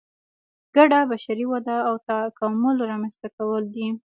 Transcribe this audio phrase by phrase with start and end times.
[0.75, 3.87] ګډه بشري وده او تکامل رامنځته کول دي.